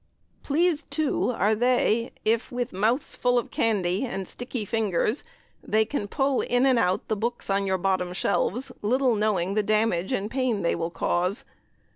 [0.41, 5.23] Pleased, too, are they, if, with mouths full of candy, and sticky fingers,
[5.61, 9.61] they can pull in and out the books on your bottom shelves, little knowing the
[9.61, 11.45] damage and pain they will cause.